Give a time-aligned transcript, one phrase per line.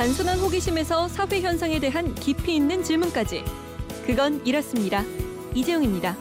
[0.00, 3.44] 단순한 호기심에서 사회 현상에 대한 깊이 있는 질문까지.
[4.06, 5.04] 그건 이렇습니다.
[5.54, 6.16] 이재용입니다.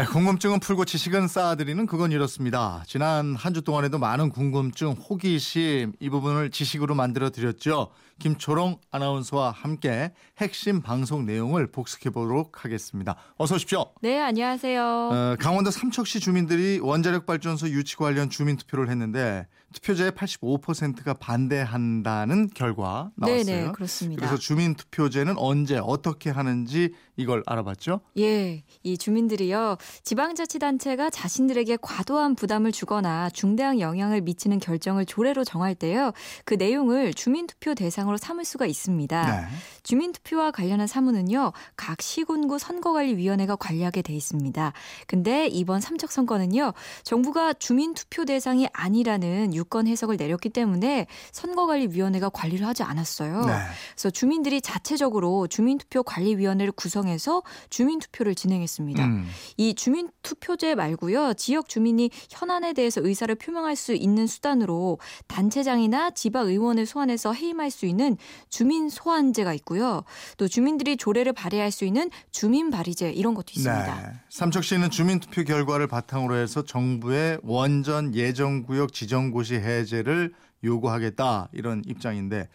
[0.00, 2.82] 네, 궁금증은 풀고 지식은 쌓아드리는 그건 이렇습니다.
[2.86, 7.90] 지난 한 주 동안에도 많은 궁금증, 호기심 이 부분을 지식으로 만들어 드렸죠.
[8.18, 13.16] 김초롱 아나운서와 함께 핵심 방송 내용을 복습해 보도록 하겠습니다.
[13.36, 13.86] 어서 오십시오.
[14.02, 14.82] 네, 안녕하세요.
[14.82, 23.10] 어, 강원도 삼척시 주민들이 원자력 발전소 유치 관련 주민 투표를 했는데 투표자의 85%가 반대한다는 결과
[23.16, 23.44] 나왔어요.
[23.44, 24.20] 네, 네, 그렇습니다.
[24.20, 28.00] 그래서 주민 투표제는 언제 어떻게 하는지 이걸 알아봤죠.
[28.18, 36.12] 예, 이 주민들이요 지방자치단체가 자신들에게 과도한 부담을 주거나 중대한 영향을 미치는 결정을 조례로 정할 때요
[36.44, 39.40] 그 내용을 주민투표 대상으로 삼을 수가 있습니다.
[39.40, 39.46] 네.
[39.82, 44.72] 주민투표와 관련한 사무는요 각 시군구 선거관리위원회가 관리하게 돼 있습니다.
[45.06, 52.82] 근데 이번 삼척 선거는요 정부가 주민투표 대상이 아니라는 유권 해석을 내렸기 때문에 선거관리위원회가 관리를 하지
[52.82, 53.44] 않았어요.
[53.46, 53.52] 네.
[53.94, 59.04] 그래서 주민들이 자체적으로 주민투표 관리위원회를 구성해서 주민투표를 진행했습니다.
[59.04, 59.28] 음.
[59.56, 61.32] 이 주민 투표제 말고요.
[61.38, 67.86] 지역 주민이 현안에 대해서 의사를 표명할 수 있는 수단으로 단체장이나 지방 의원을 소환해서 해임할 수
[67.86, 68.18] 있는
[68.50, 70.04] 주민 소환제가 있고요.
[70.36, 74.02] 또 주민들이 조례를 발의할 수 있는 주민 발의제 이런 것도 있습니다.
[74.02, 74.20] 네.
[74.28, 81.82] 삼척시는 주민 투표 결과를 바탕으로 해서 정부의 원전 예정 구역 지정 고시 해제를 요구하겠다 이런
[81.86, 82.48] 입장인데 예,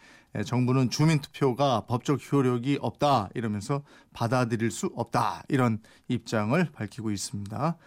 [0.44, 3.84] 정부는 주민투표가 법적 효력이 없다 이러면서
[4.14, 7.78] 받아들일 수 없다 이런 입장을 밝히고 있습니다.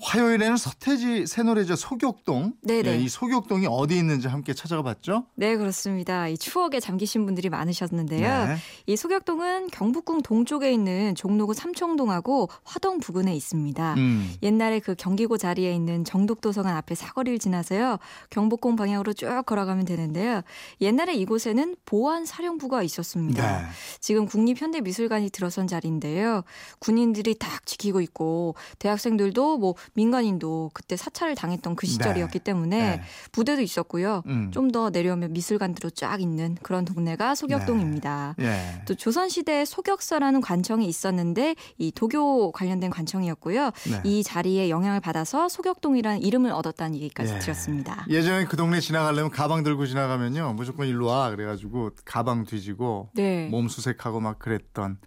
[0.00, 2.54] 화요일에는 서태지 새 노래죠 소격동.
[2.62, 2.88] 네네.
[2.88, 5.26] 예, 이 소격동이 어디 있는지 함께 찾아가 봤죠.
[5.34, 6.28] 네, 그렇습니다.
[6.28, 8.46] 이 추억에 잠기신 분들이 많으셨는데요.
[8.46, 8.56] 네.
[8.86, 13.94] 이 소격동은 경북궁 동쪽에 있는 종로구 삼청동하고 화동 부근에 있습니다.
[13.94, 14.34] 음.
[14.42, 17.98] 옛날에 그 경기고 자리에 있는 정독도서관 앞에 사거리를 지나서요.
[18.30, 20.42] 경복궁 방향으로 쭉 걸어가면 되는데요.
[20.80, 23.62] 옛날에 이곳에는 보안 사령부가 있었습니다.
[23.62, 23.66] 네.
[24.00, 26.44] 지금 국립현대미술관이 들어선 자리인데요.
[26.78, 33.02] 군인들이 딱 지키고 있고 대학생들도 뭐 민간인도 그때 사찰을 당했던 그 시절이었기 때문에 네.
[33.32, 34.22] 부대도 있었고요.
[34.26, 34.50] 음.
[34.50, 38.36] 좀더 내려오면 미술관들로 쫙 있는 그런 동네가 소격동입니다.
[38.40, 38.82] 예.
[38.86, 43.70] 또 조선시대에 소격서라는 관청이 있었는데 이 도교 관련된 관청이었고요.
[43.90, 44.00] 네.
[44.04, 47.38] 이 자리에 영향을 받아서 소격동이라는 이름을 얻었다는 얘기까지 예.
[47.38, 48.04] 들었습니다.
[48.08, 53.48] 예전에 그 동네 지나가려면 가방 들고 지나가면요 무조건 일로 와 그래가지고 가방 뒤지고 네.
[53.48, 54.98] 몸 수색하고 막 그랬던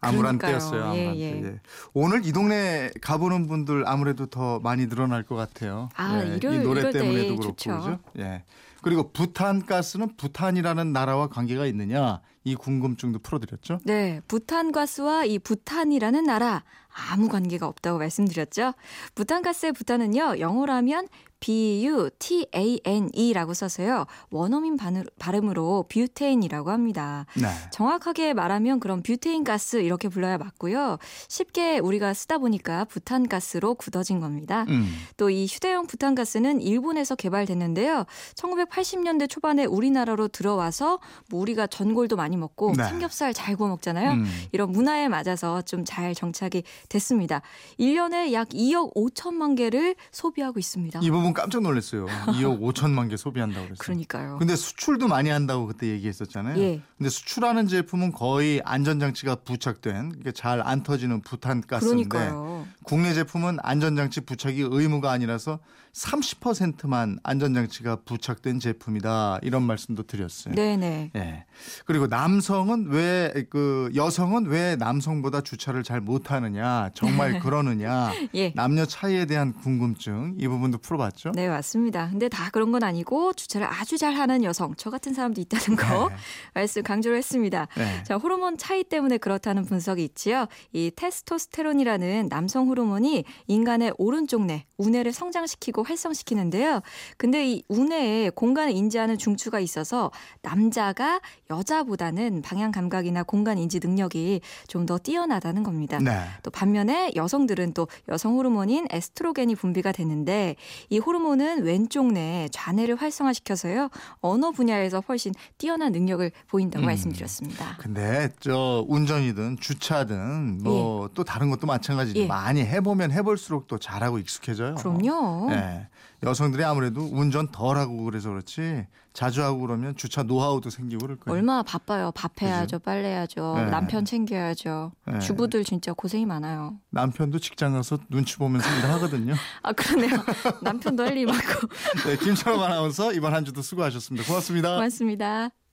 [0.00, 0.50] 암울한 그러니까요.
[0.50, 0.80] 때였어요.
[0.96, 1.40] 예, 암울한 예.
[1.40, 1.46] 때.
[1.46, 1.60] 예.
[1.92, 5.88] 오늘 이 동네 가보는 분들 아무래도 더 많이 늘어날 것 같아요.
[5.96, 7.76] 아, 예, 일요일, 이 노래 때문에도 그렇고 좋죠.
[7.78, 7.98] 그죠?
[8.18, 8.44] 예.
[8.82, 13.78] 그리고 부탄 가스는 부탄이라는 나라와 관계가 있느냐 이 궁금증도 풀어드렸죠.
[13.84, 16.62] 네, 부탄가스와 이 부탄이라는 나라
[16.94, 18.72] 아무 관계가 없다고 말씀드렸죠.
[19.14, 21.08] 부탄가스의 부탄은요, 영어로 하면
[21.40, 24.78] B-U-T-A-N-E라고 써서요, 원어민
[25.18, 27.26] 발음으로 butane이라고 합니다.
[27.36, 27.48] 네.
[27.70, 30.96] 정확하게 말하면 그럼 butane 가스 이렇게 불러야 맞고요.
[31.28, 34.64] 쉽게 우리가 쓰다 보니까 부탄 가스로 굳어진 겁니다.
[34.68, 34.90] 음.
[35.18, 38.06] 또이 휴대용 부탄 가스는 일본에서 개발됐는데요.
[38.36, 42.84] 1980년대 초반에 우리나라로 들어와서 뭐 우리가 전골도 많이 먹고 네.
[42.84, 44.12] 삼겹살 잘 구워 먹잖아요.
[44.12, 44.24] 음.
[44.52, 47.42] 이런 문화에 맞아서 좀 잘 정착이 됐습니다.
[47.78, 51.00] 1년에 약 2억 5천만 개를 소비하고 있습니다.
[51.02, 52.06] 이 부분 깜짝 놀랐어요.
[52.06, 53.78] 2억 5천만 개 소비한다고 그랬어요.
[53.78, 54.36] 그러니까요.
[54.38, 56.58] 근데 수출도 많이 한다고 그때 얘기했었잖아요.
[56.60, 56.82] 예.
[56.98, 62.66] 근데 수출하는 제품은 거의 안전장치가 부착된 잘안 터지는 부탄가스인데 그러니까요.
[62.82, 65.58] 국내 제품은 안전장치 부착이 의무가 아니라서
[65.92, 70.54] 30%만 안전장치가 부착된 제품이다 이런 말씀도 드렸어요.
[70.54, 71.12] 네네.
[71.14, 71.44] 예.
[71.86, 78.52] 그리고 남성은 왜 그 여성은 왜 남성보다 주차를 잘 못하느냐 정말 그러느냐 예.
[78.54, 81.32] 남녀 차이에 대한 궁금증 이 부분도 풀어봤죠.
[81.32, 82.08] 네, 맞습니다.
[82.10, 86.14] 근데 다 그런 건 아니고 주차를 아주 잘하는 여성, 저 같은 사람도 있다는 거 네.
[86.54, 87.66] 말씀 강조를 했습니다.
[87.76, 88.02] 네.
[88.04, 90.46] 자, 호르몬 차이 때문에 그렇다는 분석이 있지요.
[90.72, 96.80] 이 테스토스테론이라는 남성 호르몬이 인간의 오른쪽 뇌, 우뇌를 성장시키고 활성시키는데요.
[97.16, 100.10] 근데 이 우뇌에 공간을 인지하는 중추가 있어서
[100.42, 101.20] 남자가
[101.50, 105.98] 여자보다는 방향 감각이나 공간 인지 능력이 좀 더 뛰어나다는 겁니다.
[105.98, 106.26] 네.
[106.42, 110.56] 또 반면에 여성들은 또 여성 호르몬인 에스트로겐이 분비가 되는데
[110.88, 113.90] 이 호르몬은 왼쪽 뇌 좌뇌를 활성화시켜서요
[114.20, 116.86] 언어 분야에서 훨씬 뛰어난 능력을 보인다고 음.
[116.86, 117.76] 말씀드렸습니다.
[117.78, 122.20] 근데 저 운전이든 주차든 뭐또 다른 것도 마찬가지죠.
[122.20, 122.26] 예.
[122.26, 124.76] 많이 해보면 해볼수록 또 잘하고 익숙해져요.
[124.76, 125.52] 그럼요.
[125.52, 125.88] 예.
[126.22, 131.36] 여성들이 아무래도 운전 덜 하고 그래서 그렇지 자주 하고 그러면 주차 노하우도 생기고 그럴 거예요.
[131.38, 132.10] 얼마나 바빠요.
[132.14, 133.70] 밥 해야죠, 빨래해야죠, 네.
[133.70, 134.90] 남편 챙겨야죠.
[135.06, 135.18] 네.
[135.20, 136.78] 주부들 진짜 고생이 많아요.
[136.90, 139.34] 남편도 직장 가서 눈치 보면서 일하거든요.
[139.62, 140.22] 아 그러네요.
[140.62, 141.68] 남편도 할 일 많고
[142.06, 144.26] 네, 김철호 아나운서 이번 한 주도 수고하셨습니다.
[144.26, 144.74] 고맙습니다.
[144.74, 145.54] 고맙습니다.